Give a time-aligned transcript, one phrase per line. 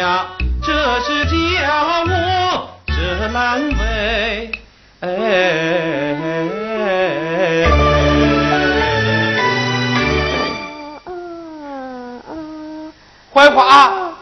[0.00, 1.30] 这是叫
[2.06, 2.08] 我
[2.86, 4.50] 这难为。
[13.32, 14.14] 槐花，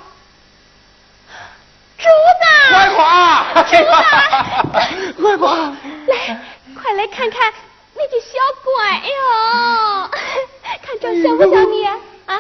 [1.97, 3.03] 竹子，槐花，
[3.55, 3.79] 竹子，
[5.23, 5.47] 槐花，
[6.07, 6.13] 来，
[6.75, 7.53] 快来看看
[7.95, 10.11] 那只小怪哟，
[10.83, 11.95] 看着像不像你啊？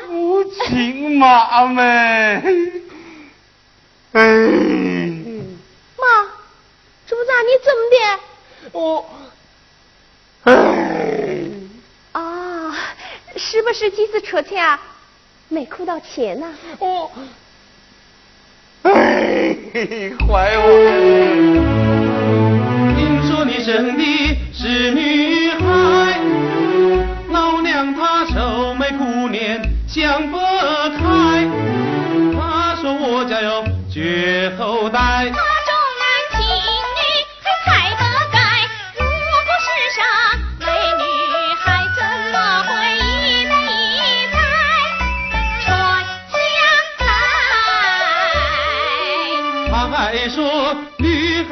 [0.09, 1.83] 无情妈妈，
[4.13, 4.21] 哎，
[5.97, 6.07] 妈，
[7.07, 7.97] 竹子，你怎么的？
[8.73, 9.05] 我，
[10.45, 10.53] 哎，
[12.13, 12.75] 啊，
[13.37, 14.81] 是不是几次出去啊？
[15.49, 16.55] 没哭到钱呢？
[16.79, 17.11] 我，
[18.85, 19.55] 哎，
[20.27, 20.65] 坏我！
[22.97, 24.03] 听说你生的
[24.55, 25.18] 是女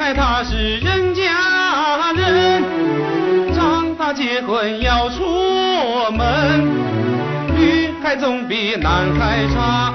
[0.07, 2.63] 女孩她是人家人，
[3.53, 5.25] 长大结婚要出
[6.11, 6.65] 门，
[7.53, 9.93] 女孩总比男孩差，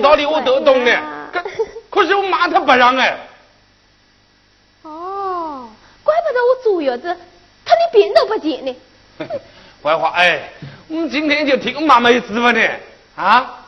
[0.00, 1.44] 道理我都懂的，可
[1.90, 3.18] 可是我妈她不让哎。
[4.82, 5.68] 哦，
[6.02, 7.16] 怪不得我坐月子，
[7.64, 8.76] 她连病都不见呢。
[9.82, 10.50] 槐花哎，
[10.88, 12.70] 我们今天就听妈妈一次吧呢
[13.16, 13.60] 啊。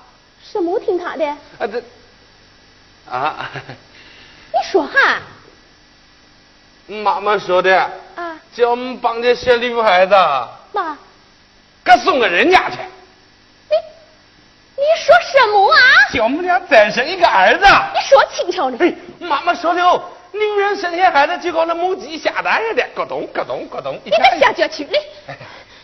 [0.42, 1.26] 什么听她的？
[1.26, 1.82] 啊这
[3.10, 3.50] 啊。
[4.52, 5.20] 你说哈。
[6.86, 7.76] 妈妈说的。
[8.14, 8.40] 啊。
[8.54, 10.14] 叫我们帮这小女孩子。
[10.72, 10.96] 妈。
[11.84, 12.78] 给送给人家去。
[14.76, 15.78] 你说什么啊？
[16.12, 17.64] 叫我们俩再生一个儿子。
[17.94, 18.76] 你说清楚了。
[18.78, 23.98] 哎，妈妈说的哦，女人生下孩子就搞那母鸡下蛋似的，咯咚咯咚咯咚。
[24.04, 25.00] 你再下就去嘞！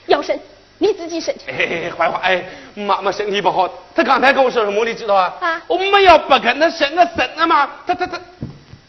[0.06, 0.38] 要生
[0.76, 1.50] 你自己生去。
[1.50, 2.44] 哎，坏话哎，
[2.74, 5.34] 妈妈身体不好，她刚才跟我说什么，你知道啊？
[5.40, 5.62] 啊。
[5.66, 8.20] 我们要不跟她生个孙子嘛，她她她，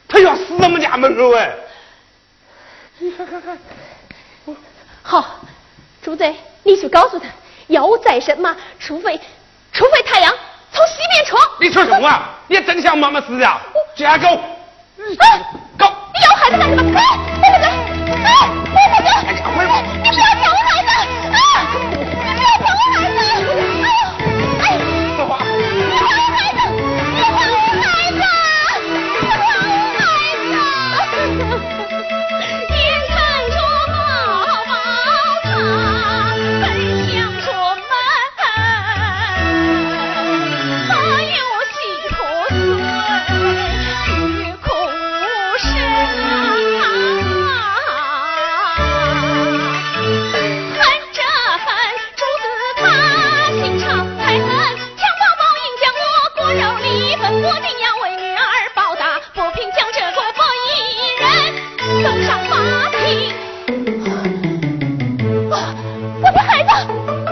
[0.09, 1.50] 她要死我们家门口哎。
[3.00, 3.57] 你看看看。
[5.01, 5.39] 好，
[6.01, 7.25] 朱贼，你去告诉他，
[7.68, 9.19] 要我再生嘛，除非。
[9.74, 10.34] 除非太阳
[10.72, 11.36] 从西边出。
[11.60, 12.30] 你说什么啊？
[12.48, 13.60] 你真想妈妈死呀？
[13.96, 14.28] 这样狗。
[14.30, 14.40] 啊，
[15.78, 15.92] 狗！
[16.14, 17.00] 你要孩子干什么？
[17.00, 17.02] 哎，
[17.36, 17.68] 不不走，
[18.24, 18.28] 哎，
[19.44, 19.62] 我不不，
[20.04, 20.58] 你不要抢我
[66.33, 67.23] 你的孩子，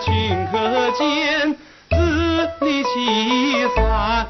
[0.00, 1.54] 顷刻间
[1.90, 1.96] 自
[2.62, 2.88] 离弃
[3.76, 4.26] 散。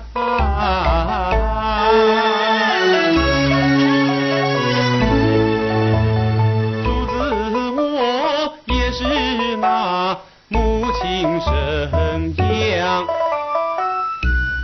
[6.83, 7.11] 主子
[7.77, 7.79] 我
[8.67, 8.99] 也是
[9.59, 9.65] 那
[10.49, 11.49] 母亲生
[12.37, 13.07] 养，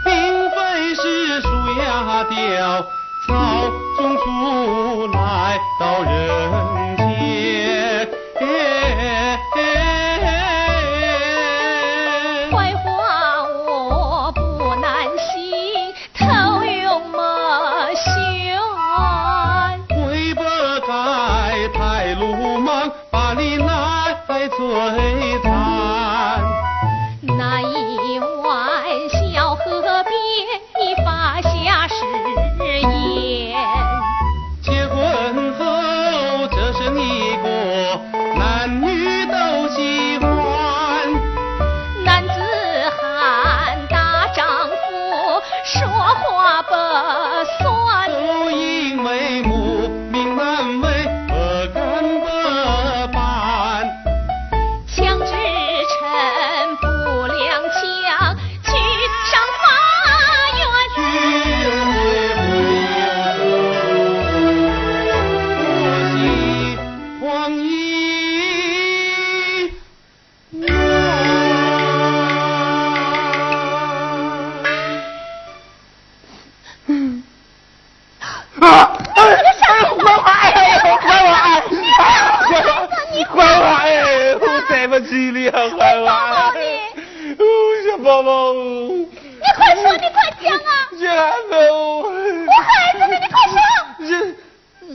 [0.05, 0.11] 并
[0.51, 0.57] 非
[0.97, 1.49] 是树
[1.81, 2.35] 芽掉
[3.29, 3.31] 草
[3.97, 5.17] 中出来
[5.79, 6.36] 到人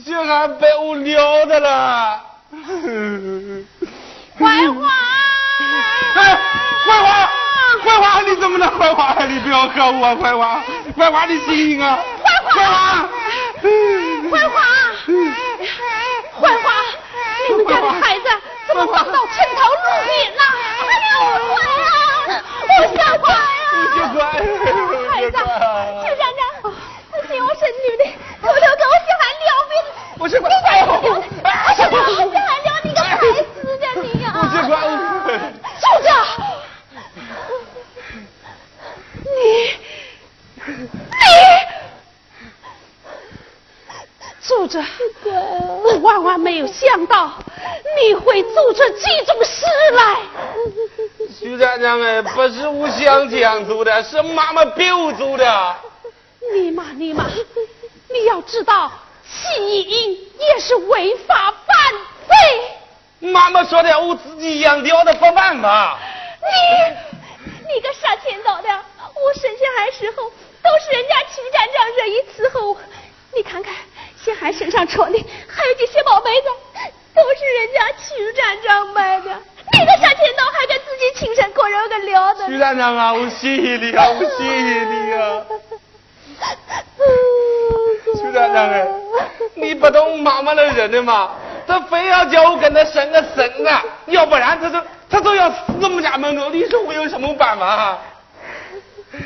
[0.06, 2.22] 小小孩被我撩的了。
[4.40, 4.90] 怀华！
[6.16, 6.38] 哎，
[6.86, 7.30] 坏话，
[7.84, 8.68] 坏话，你怎么了？
[8.72, 10.16] 坏话，你不要吓我啊！
[10.16, 10.64] 坏话，
[10.98, 12.00] 坏话，你醒醒啊！
[12.24, 13.10] 坏话，
[14.32, 14.56] 坏话！
[16.40, 16.66] 坏话！
[17.50, 18.26] 你们家的孩子
[18.68, 20.42] 怎么撞到城头路边了？
[20.82, 21.14] 哎呦，
[21.54, 22.44] 坏啊！
[22.68, 23.36] 我小乖啊！
[23.96, 24.20] 小乖，
[25.12, 25.46] 孩子，小乖
[26.02, 26.42] 就让让，
[27.28, 28.04] 是我生女的，
[28.42, 29.88] 偷偷给我小孩撩别的。
[30.18, 30.94] 我小乖，你哎呦，我
[31.76, 33.46] 小孩，小孩撩你个该死
[33.80, 34.28] 的你啊！
[34.34, 34.72] 我小乖，
[35.82, 36.08] 住着！
[39.24, 39.28] 你，
[40.56, 40.90] 你。
[44.42, 44.74] 住着，
[45.26, 47.32] 我万万没有想到
[47.98, 50.18] 你会做出这种事来。
[51.40, 55.76] 徐站长哎，不是我想这样做的，是妈妈逼我做的。
[56.54, 57.26] 你妈你妈，
[58.10, 58.92] 你要知道，
[59.26, 61.94] 弃婴也是违法犯
[62.28, 63.30] 罪。
[63.30, 65.98] 妈妈说的，我自己养掉的，不办法。
[66.42, 68.70] 你，你个杀千刀的！
[68.70, 70.24] 我生下来时候
[70.64, 72.76] 都是人家徐站长任意伺候。
[73.34, 73.74] 你看看
[74.24, 76.48] 小孩身上穿的，还有这些宝贝子，
[77.16, 79.32] 都是人家曲站长买的。
[79.74, 82.46] 你个杀千刀还敢自己亲生骨肉个聊的。
[82.46, 85.44] 徐站长啊，我谢谢你啊，我谢谢你啊。
[88.16, 88.88] 徐站长哎，
[89.56, 91.32] 你不懂妈妈的人的嘛，
[91.66, 93.70] 他非要叫我跟他生个孙子，
[94.08, 97.98] 要不然他就他就要死我们家门口，你说我有什么办法？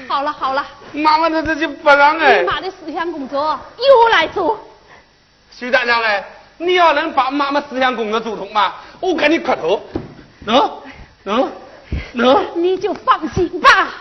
[0.08, 2.48] 好了好了，妈妈他这就不让哎你。
[2.48, 4.58] 妈的思想工作由我来做。
[5.58, 6.24] 徐站长嘞，
[6.58, 9.82] 你要能把妈妈思想工作做通嘛，我给你磕头，
[10.46, 10.82] 能
[11.24, 11.50] 能
[12.14, 12.62] 能。
[12.62, 13.94] 你就放心吧。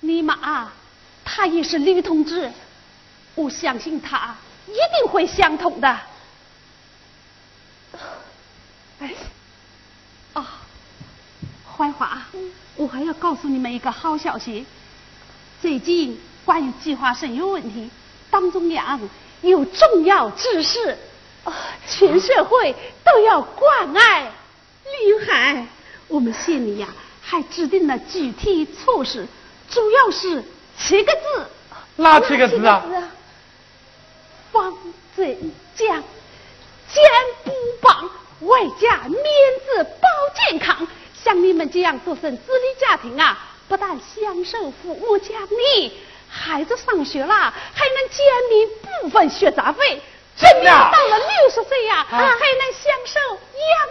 [0.00, 0.72] 你妈，
[1.24, 2.50] 她也是女同志，
[3.34, 4.34] 我相信她
[4.66, 5.98] 一定会相通的。
[9.00, 9.12] 哎，
[10.32, 10.60] 啊，
[11.76, 12.22] 槐花，
[12.76, 14.64] 我还要告诉你们一个好消息。
[15.60, 17.90] 最近关于计划生育问题，
[18.30, 19.00] 党中央
[19.42, 20.96] 有重要指示，
[21.44, 21.54] 啊，
[21.88, 24.30] 全社会都要关爱。
[24.84, 25.66] 厉害！
[26.08, 26.88] 我们县里呀、
[27.20, 29.26] 还制定了具体措施，
[29.68, 30.42] 主要是
[30.78, 31.46] 七个字。
[31.96, 32.82] 哪七个字啊？
[34.50, 34.74] 方
[35.14, 35.26] 正
[35.76, 36.02] 江，
[36.90, 37.04] 肩
[37.44, 39.18] 不棒，外加面
[39.66, 40.08] 子保
[40.48, 40.88] 健康。
[41.22, 45.92] 像你们这样独生子女家庭啊，不但享受父母奖励，
[46.30, 48.68] 孩子上学啦，还能减免
[49.02, 50.00] 部分学杂费。
[50.36, 53.38] 真的啊到了六十岁呀、还能享受养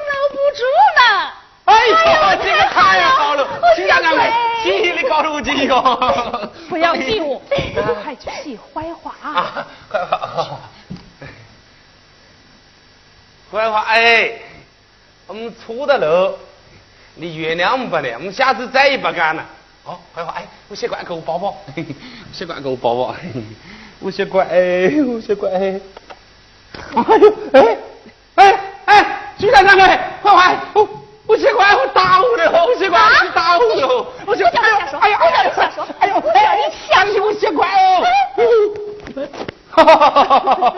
[0.07, 0.63] 老补助
[0.95, 1.31] 呢。
[1.65, 1.95] 哎呦，
[2.41, 3.45] 这个太好了！
[3.75, 4.31] 新家长们，
[4.63, 5.75] 谢谢你告诉我这个。
[6.69, 7.41] 不要气我，
[8.01, 9.13] 快去洗槐花。
[9.21, 10.59] 啊，槐花，
[13.51, 14.39] 槐花，哎，
[15.27, 16.39] 我们错的了，
[17.15, 19.45] 你原谅我们吧呢，我们下次再也不干了。
[19.87, 21.55] 好，快快，哎，我先过来给我抱抱，
[22.33, 23.15] 先过来给我抱抱，
[24.01, 25.79] 我先过来，哎，我先过来，哎
[27.17, 27.77] 呦，哎，
[28.35, 30.85] 哎哎，徐大长哎，快快，我
[31.25, 38.03] 我先过来，我打我了，我先过来，你打我了，我先，不要你瞎说，哎呀，不要你瞎说，哎呦，不要你瞎相信我先过来哦。
[39.69, 40.76] 哈哈哈哈哈哈！